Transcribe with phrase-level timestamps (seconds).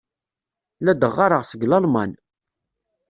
[0.83, 2.11] La d-ɣɣareɣ seg Lalman.